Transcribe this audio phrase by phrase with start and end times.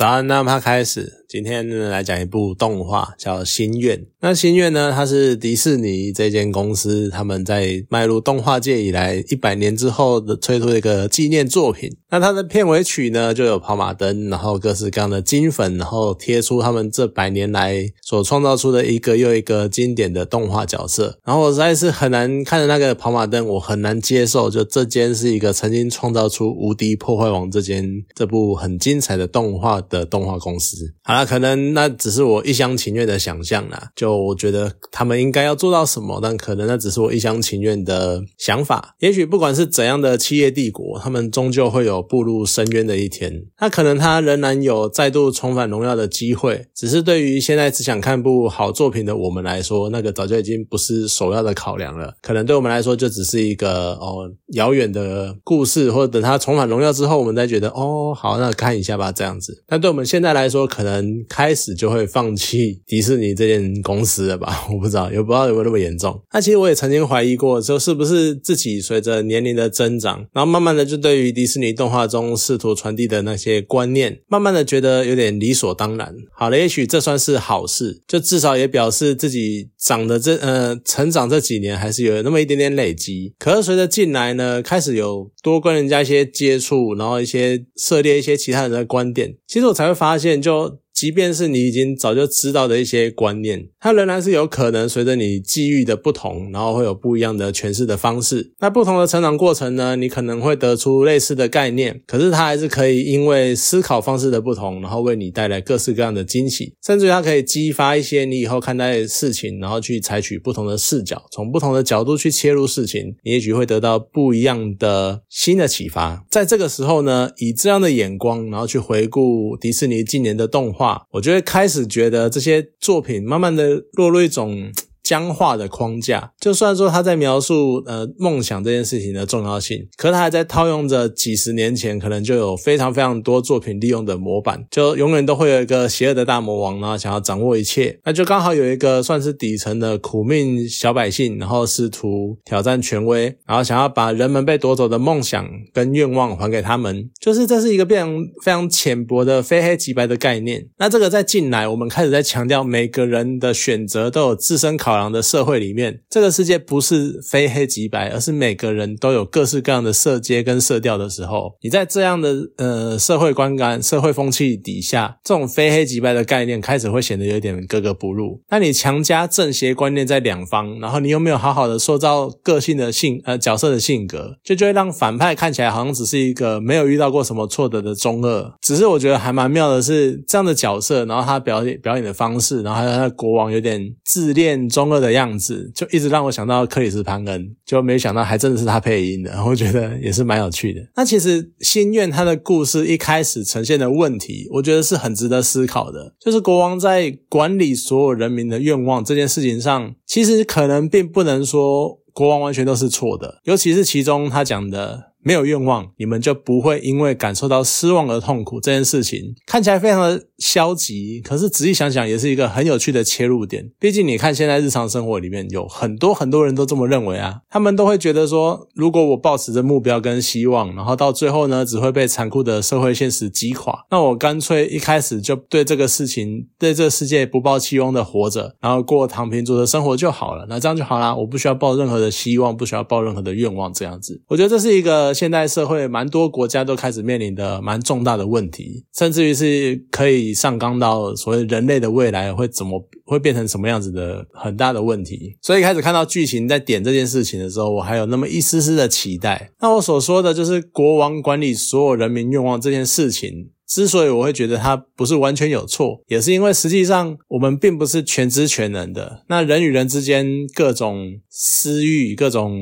[0.00, 1.19] 早安，那么开始。
[1.30, 3.96] 今天来讲一部动画，叫《心愿》。
[4.20, 11.96] 那《心愿》呢，它是迪士尼这间公司他们在迈入动画界以来一百年之后的推出一个纪念作品。
[12.10, 21.20] 那它的片尾曲呢，就有跑马灯，然后各式各样的金粉，然后贴出他们这百年来所创造出的一个又一个经典的动画角色。
[21.24, 30.92] 然后我实在是很难看着那个跑马灯，我很难接受，就这间是一个曾经创造出《无敌破坏王》这间这部很精彩的动画的动画公司。
[31.04, 31.19] 好了。
[31.20, 38.94] 那可能那只是我一厢情愿的想象啦，就我觉得他们应该要做到什么，但可能那只是我一厢情愿的想法。
[39.00, 43.42] 也许不管是怎样的企业帝国，他们终究会有步入深渊的一天。
[43.60, 52.14] 那可能他仍然有再度重返荣耀的机会，只是对于现在只想看部好作品的我们来说，那个早就已经不是首要的考量了。
[52.22, 59.62] 可能对我们来说，就只是一个哦遥远的故事，或者等他重返荣耀之后，我们再觉得哦好，那看一下吧这样子。
[59.66, 61.09] 但对我们现在来说，可能。
[61.28, 64.66] 开始就会放弃迪士尼这间公司了吧？
[64.72, 66.20] 我不知道，也不知道有没有那么严重。
[66.32, 76.14] 那其实我也曾经怀疑过，说是不是自己随着年龄的增长，然后慢慢的就对于迪士尼动画中试图传递的那些观念，慢慢的觉得有点理所当然。
[76.32, 83.32] 好了，也许这算是好事，就至少也表示自己长的这呃成长这几年还是有那么一点点累积。
[83.38, 90.78] 可是随着进来呢，开始有多跟人家一些接触，然后一些涉猎一些其他人的观点，其实我才会发现就。
[91.00, 98.52] 即便是你已经早就知道的一些观念，它仍然是有可能随着你际遇的不同，然后会有不一样的诠释的方式。
[98.58, 116.26] 那不同的成长过程呢，你可能会得出类似的概念，可是它还是可以因为思考方式的不同，然后为你带来各式各样的惊喜，甚至它可以激发一些你以后看待事情，然后去采取不同的视角，从不同的角度去切入事情，你也许会得到不一样的新的启发。
[116.30, 120.89] 在这个时候呢，以这样的眼光，然后去回顾迪士尼近年的动画。
[121.10, 124.72] 我就会开始觉得这些作品慢慢的落入一种。
[125.10, 150.68] 僵化的框架，就算说他在描述呃梦想这件事情的重要性，可是他还在套用着几十年前可能就有非常非常多作品利用的模板，就永远都会有一个邪恶的大魔王，然后想要掌握一切，那就刚好有一个算是底层的苦命小百姓，然后试图挑战权威，然后想要把人们被夺走的梦想跟愿望还给他们，就是这是一个非常非常浅薄的非黑即白的概念。
[150.78, 154.99] 那这个在进来，我们开始在强调每个人的选择都有自身考。
[155.08, 168.42] 的社会里面，这个世界不是非黑即白，而是每个人都有各式各样的色阶跟色调的时候，你在这样的呃社会观感、社会风气底下，这种非黑即白的概念开始会显得有点格格不入。
[168.50, 178.52] 那你强加正邪观念在两方，然后你又没有好好的塑造个性的性呃角色的性格，就就会让反派看起来好像只是一个没有遇到过什么挫折的中二。
[178.60, 184.89] 只是我觉得还蛮妙的是，这样的角色，然后他表演表演的方式，然后还有他的国王有点自恋中。
[184.92, 190.80] 二的样子就一直让我想到克里斯潘恩，就没想到还真的是他配音的，我觉得也是蛮有趣的。
[190.96, 205.09] 那其实心愿他的故事一开始呈现的问题，我觉得是很值得思考的，就是国王在管理所有人民的愿望这件事情上，其实可能并不能说国王完全都是错的，尤其是其中他讲的。
[205.22, 208.60] 没有愿望，你们就不会因为感受到失望而痛苦。
[208.60, 213.70] 这件事情看起来非常的消极，可是仔细想想，也是一个很有趣的切入点。
[213.78, 230.46] 毕竟你看，现在日常生活里面有很多很多人都这么认为啊，他们都会觉得说，如果我抱持着目标跟希望，然后到最后呢，只会被残酷的社会现实击垮，那我干脆一开始就对这个事情、对这个世界不抱期望的活着，然后过躺平族的生活就好了。
[230.48, 235.09] 那这样就好啦，我不需要抱任何的希望，不需要抱任何的愿望，这样子，我觉得这是一个。
[235.12, 245.36] 现代社会蛮多国家都开始面临的蛮重大的问题，甚至于是可以上纲到所谓人类的未来会怎么会变成什么样子的很大的问题。
[245.42, 249.50] 所以开始看到剧情在点这件事情的时候，我还有那么一丝丝的期待。
[249.60, 253.50] 那我所说的就是国王管理所有人民愿望这件事情。
[253.70, 259.22] 之所以我会觉得他不是完全有错，也是因为实际上我们并不是全知全能的。
[259.28, 262.60] 那人与人之间各种私欲、各种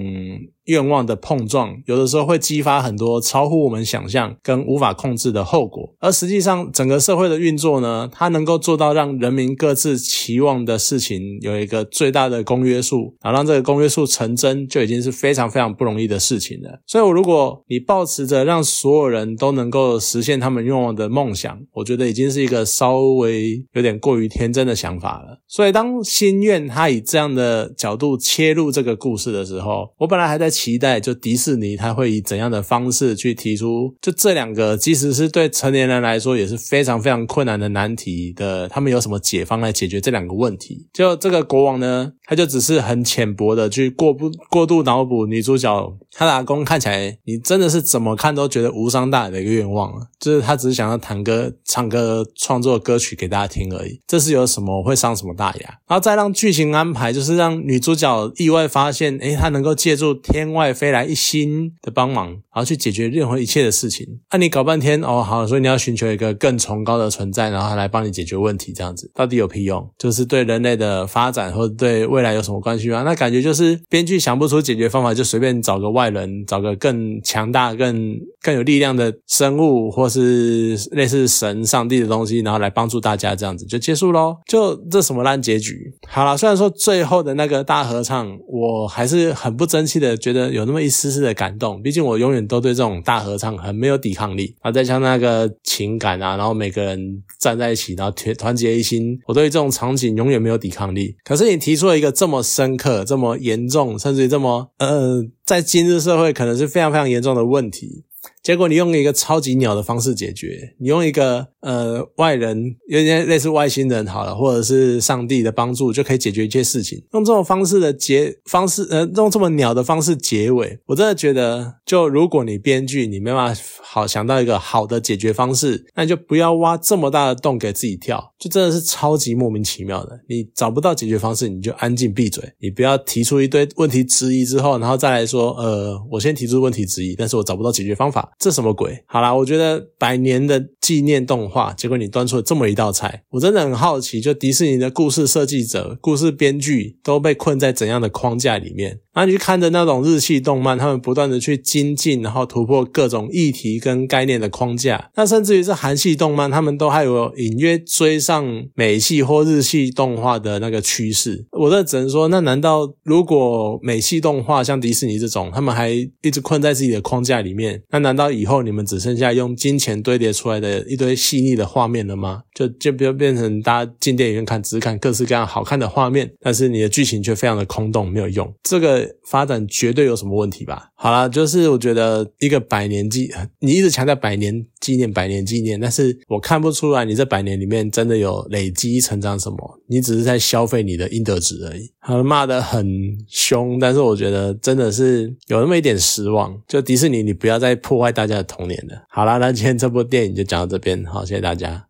[0.69, 5.95] 愿望的碰撞，有的时候会激发很多超乎我们想象跟无法控制的后果。
[6.01, 16.81] 而实际上，整个社会的运作呢，它能够做到让人民各自期望的事情有一个最大的公约数，然后让这个公约数成真，就已经是非常非常不容易的事情了。
[16.87, 25.39] 所以，如果你抱持着让所有人都能够实现他们愿望，的梦想，我觉得已经是一个稍微有点过于天真的想法了。
[25.47, 30.79] 所以，当心愿他以这样的角度切入这个故事的时候，我本来还在期。
[30.79, 40.87] 待，就迪士尼它会以怎样的方式去提出，就这两个，即使是对成年人来说也是非常非常困难的难题的，他们有什么解方来解决这两个问题？
[40.93, 54.01] 就这个国王呢，他就只是很浅薄的去过不过度脑补女主角她的阿公看起来，你真的是怎么看都觉得无伤大雅的一个愿望，就是他只是想要弹歌、唱歌、创作歌曲给大家听而已。
[54.07, 55.79] 这是有什么会伤什么大雅？
[55.89, 64.07] 然后再让剧情安排，就是让女主角意外发现，诶，她能够借助天另外飞来一星的帮忙，然后去解决任何一切的事情。
[64.33, 69.87] 那你搞半天，哦，好，所以你要寻求一个更崇高的存在，然后来帮你解决问题，这样子到底有屁用？
[69.99, 73.03] 就是对人类的发展或者对未来有什么关系吗？
[73.05, 84.35] 那感觉就是编剧想不出解决方法，就随便找个外人，找个更强大、更更有力量的生物，或是类似神、上帝的东西，然后来帮助大家，这样子就结束喽。
[84.47, 85.93] 就这什么烂结局？
[86.07, 91.83] 好了，虽然说最后的那个大合唱，我还是很不争气的，觉得有那么一丝丝的感动。
[91.83, 94.71] 毕竟我永远都对这种大合唱很没有抵抗力啊。
[94.71, 101.17] 再像那个情感啊，然后每个人站在一起，然后团团结一心，我对这种场景永远没有抵抗力。
[101.25, 108.05] 可是你提出了一个这么深刻、这么严重，甚至于这么呃，在今日社会可能是非常非常严重的问题。
[108.43, 130.19] 结果你用一个超级鸟的方式解决，你用一个呃外人有点类似外星人好了，或者是上帝的帮助就可以解决一切事情，用这种方式的结方式呃用这么鸟的方式结尾，我真的觉得，就如果你编剧你没办法好想到一个好的解决方式，那你就不要挖这么大的洞给自己跳，就真的是超级莫名其妙的。
[130.29, 138.28] 你找不到解决方式，你就安静闭嘴，你不要提出一堆问题质疑之后，然后再来说呃我先提出问题质疑，但是我找不到解决方法。
[138.39, 139.05] 这什么鬼？
[139.07, 149.01] 好啦，我觉得百年的纪念动画，结果你端出了这么一道菜，我真的很好奇，就迪士尼的故事设计者、故事编剧都被困在怎样的框架里面？
[149.13, 155.11] 然后你去看着那种日系动漫，他们不断的去精进，然后突破各种议题跟概念的框架。
[155.17, 161.47] 那甚至于是韩系动漫，他们都还有隐约追上美系或日系动画的那个趋势。
[161.59, 165.91] 我这只能说，那难道如果美系动画像迪士尼这种，他们还
[166.23, 167.83] 一直困在自己的框架里面？
[167.91, 172.43] 那难道以后你们只剩下用金钱堆叠出来的一堆细腻的画面了吗？
[172.55, 178.53] 就就不要变成大家进电影院看，只是看各式各样好看的画面，但是你的剧情却非常的空洞，没有用。
[178.63, 179.09] 这个。
[179.29, 180.89] 发展绝对有什么问题吧？
[180.97, 183.31] 好了，就是我觉得一个百年纪，
[183.61, 191.91] 你一直强调百年纪念、百年纪念，但是我看不出来你这百年里面真的有累积成长什么，你只是在消费你的应得而已。
[191.99, 192.87] 好骂的很
[193.29, 196.59] 凶，但是我觉得真的是有那么一点失望。
[196.67, 199.03] 就迪士尼，你不要再破坏大家的童年了。
[199.09, 201.85] 好啦，那今天这部电影就讲到这边，好，谢谢大家。